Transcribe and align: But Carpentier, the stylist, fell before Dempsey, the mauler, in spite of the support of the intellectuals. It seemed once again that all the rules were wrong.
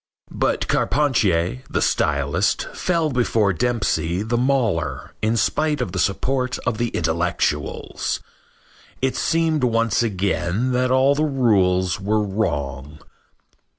But 0.33 0.67
Carpentier, 0.67 1.61
the 1.69 1.79
stylist, 1.79 2.67
fell 2.73 3.11
before 3.11 3.53
Dempsey, 3.53 4.23
the 4.23 4.35
mauler, 4.35 5.13
in 5.21 5.37
spite 5.37 5.79
of 5.79 5.91
the 5.91 5.99
support 5.99 6.57
of 6.65 6.79
the 6.79 6.87
intellectuals. 6.87 8.19
It 8.99 9.15
seemed 9.15 9.63
once 9.63 10.01
again 10.01 10.71
that 10.71 10.89
all 10.89 11.13
the 11.13 11.23
rules 11.25 11.99
were 11.99 12.23
wrong. 12.23 12.97